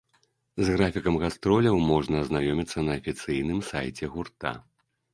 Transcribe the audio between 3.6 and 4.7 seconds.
сайце гурта.